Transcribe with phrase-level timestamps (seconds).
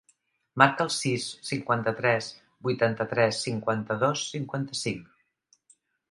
[0.59, 2.29] Marca el sis, cinquanta-tres,
[2.67, 5.77] vuitanta-tres, cinquanta-dos, cinquanta-cinc.